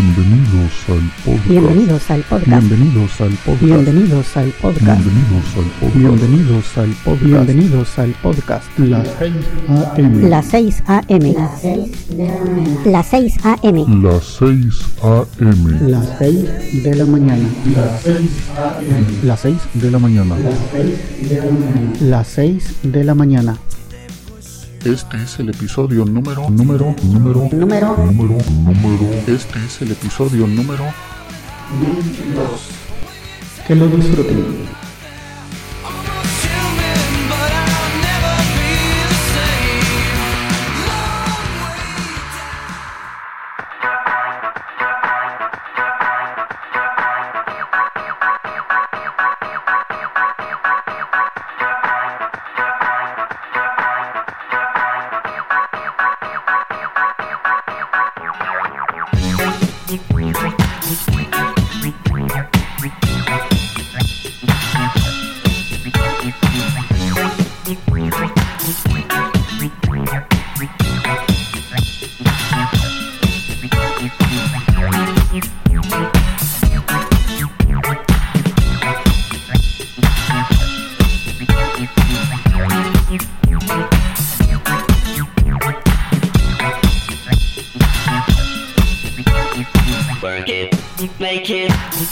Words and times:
Bienvenidos 0.00 0.88
al 0.88 1.12
podcast. 1.26 1.48
Bienvenidos 1.48 2.10
al 2.10 2.22
podcast. 2.22 2.48
Bienvenidos 2.70 3.20
al 3.20 3.32
podcast. 3.34 3.60
Bienvenidos 3.60 4.36
al 4.36 4.50
podcast. 4.50 5.04
Bienvenidos 5.04 5.58
al 5.58 5.74
podcast. 5.74 5.94
Bienvenidos 5.94 6.78
al 6.78 6.90
podcast. 7.04 7.22
Bienvenidos 7.22 7.98
al 7.98 8.14
podcast. 8.22 8.78
Las 8.78 10.46
6 10.46 10.82
a.m. 10.88 11.34
Las 12.86 13.08
6 13.08 13.36
a.m. 13.44 13.84
Las 14.00 14.24
6 14.24 14.80
a.m. 15.02 15.90
Las 15.90 16.16
6 16.18 16.82
de 16.82 16.94
la 16.94 17.04
mañana. 17.04 17.48
Las 19.22 19.40
6 19.40 19.56
de 19.74 19.90
la 19.90 19.98
mañana. 19.98 20.36
Las 22.00 22.28
6 22.28 22.74
de 22.84 23.04
la 23.04 23.14
mañana. 23.14 23.58
Este 24.84 25.22
es 25.22 25.38
el 25.38 25.50
episodio 25.50 26.06
número, 26.06 26.48
número, 26.48 26.94
número, 27.02 27.48
Número 27.52 27.96
número, 27.98 28.38
número. 28.64 29.10
Este 29.26 29.58
es 29.66 29.82
el 29.82 29.92
episodio 29.92 30.46
número. 30.46 30.84
que 33.68 33.74
lo 33.74 33.88
disfruten. 33.88 34.79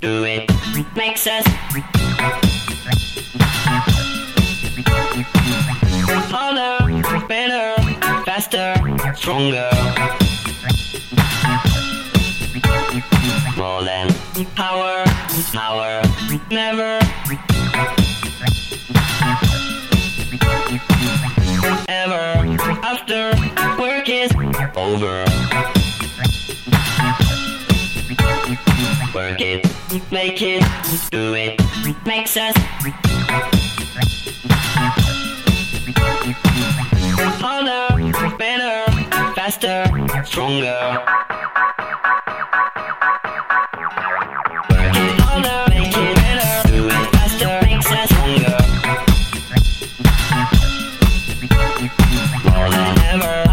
Do 0.00 0.24
it, 0.24 0.50
makes 0.96 1.26
us 1.26 1.44
harder, 6.30 7.26
better, 7.28 7.74
faster, 8.24 8.74
stronger. 9.14 9.70
More 13.56 13.82
than 13.84 14.08
power, 14.54 15.04
power, 15.52 16.02
never. 16.50 16.98
Ever 21.88 22.42
after 22.82 23.32
work 23.78 24.08
is 24.08 24.32
over. 24.76 25.81
It, 29.42 29.66
make 30.12 30.40
it, 30.40 30.62
do 31.10 31.34
it, 31.34 31.60
makes 32.06 32.36
us 32.36 32.54
harder, 37.42 37.88
better, 38.38 38.92
faster, 39.34 39.84
stronger. 40.24 40.78
Work 44.70 44.94
harder, 45.18 45.70
make 45.70 45.92
better, 46.14 46.50
faster, 47.10 47.60
makes 47.66 47.90
us 47.90 48.08
stronger. 48.10 48.58
More 52.48 52.70
than 52.70 52.98
ever, 53.12 53.51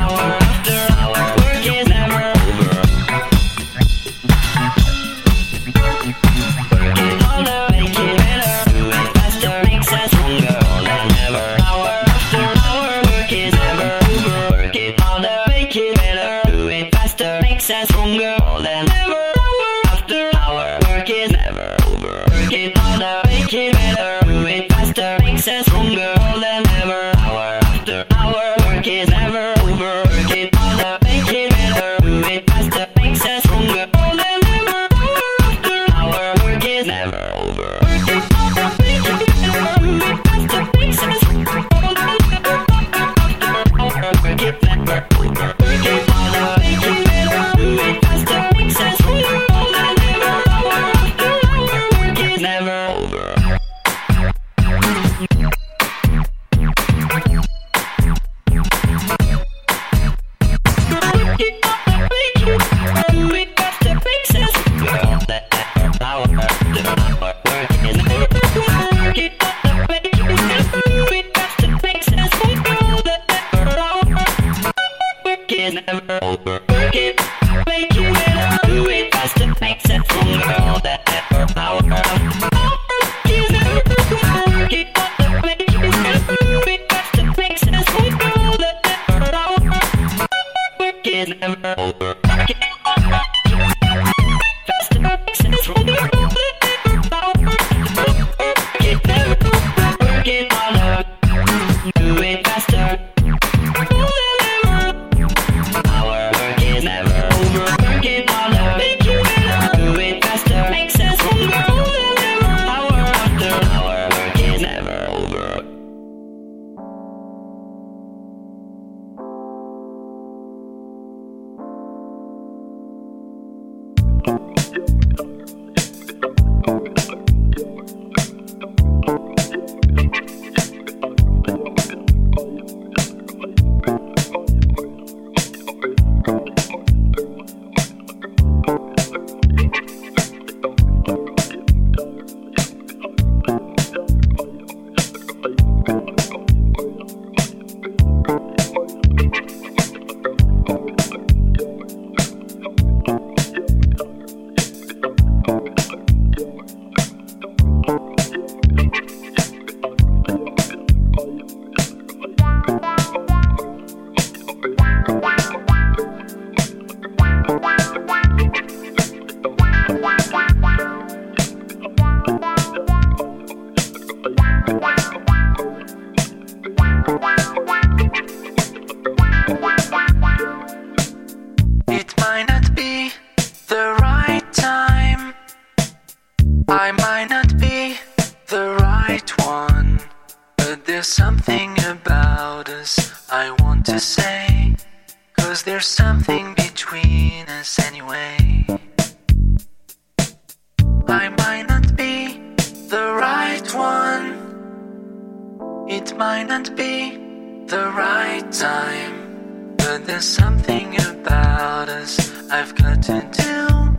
It 205.91 206.15
might 206.17 206.43
not 206.43 206.75
be 206.75 207.17
the 207.65 207.91
right 207.97 208.45
time, 208.51 209.73
but 209.75 210.05
there's 210.05 210.23
something 210.23 210.95
about 211.01 211.89
us 211.89 212.31
I've 212.51 212.75
got 212.75 213.01
to 213.09 213.27
do. 213.31 213.97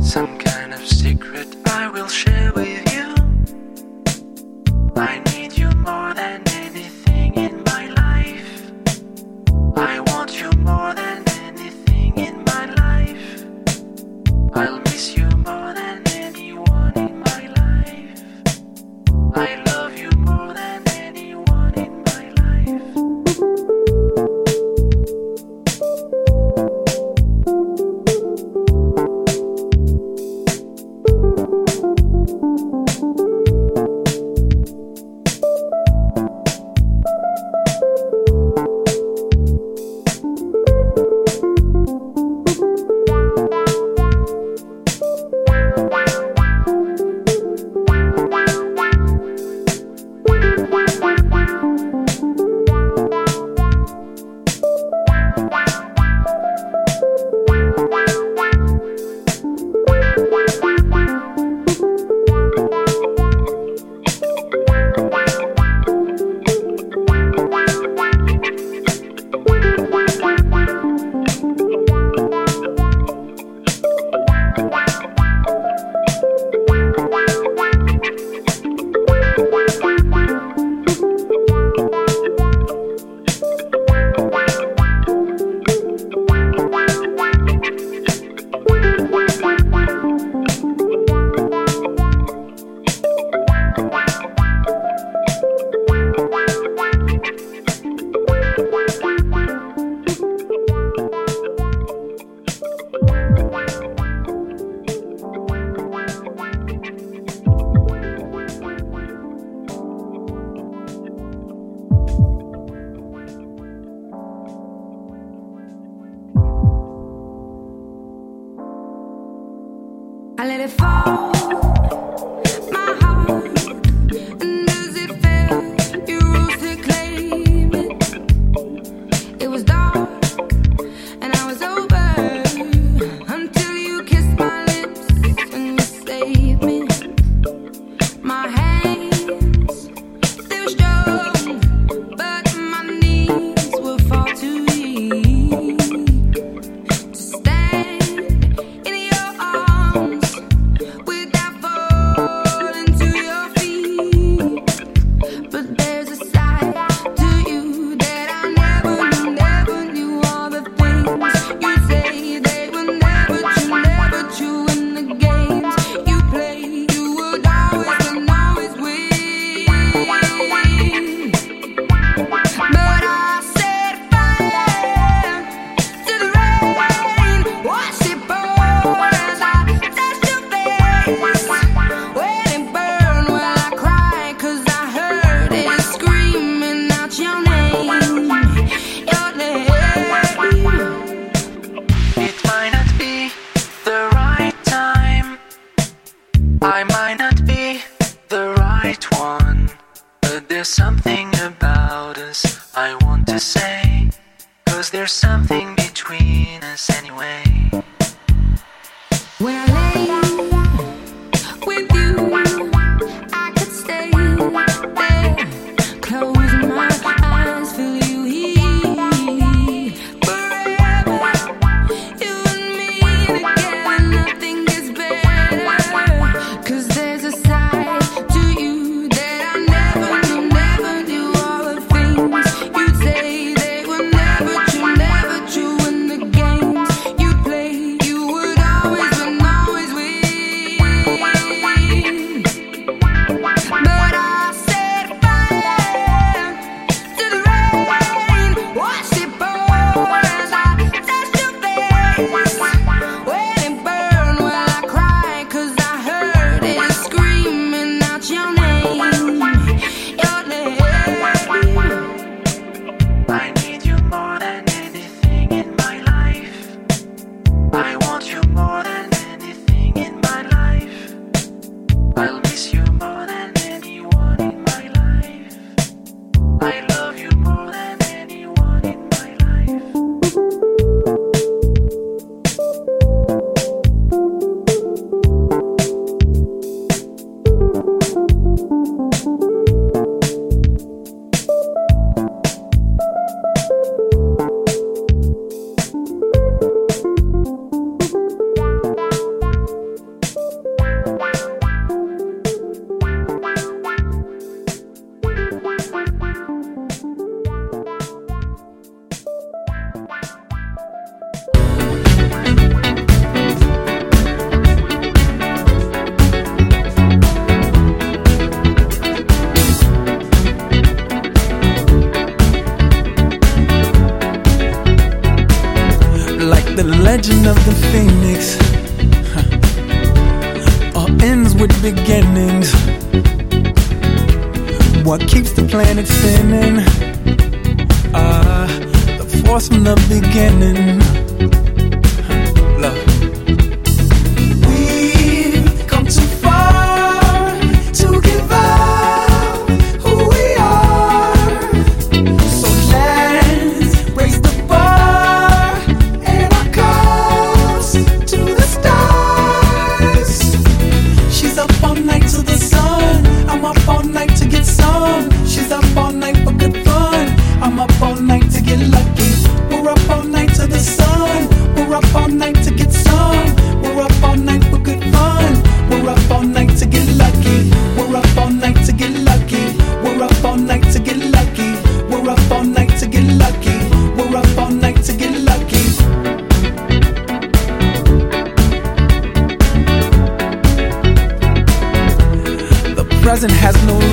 Some 0.00 0.38
kind 0.38 0.72
of 0.72 0.80
secret 0.80 1.54
I 1.66 1.88
will 1.88 2.08
share 2.08 2.54
with 2.54 2.68
you. 2.68 2.85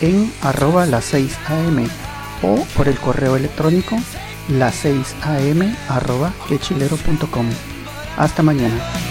en 0.00 0.32
arroba 0.42 0.86
las 0.86 1.04
6 1.06 1.36
am 1.46 1.86
o 2.42 2.64
por 2.76 2.88
el 2.88 2.98
correo 2.98 3.36
electrónico 3.36 3.96
las 4.48 4.74
6 4.76 5.14
am 5.22 5.74
arroba 5.88 6.32
quechilero.com. 6.48 7.46
Hasta 8.16 8.42
mañana. 8.42 9.03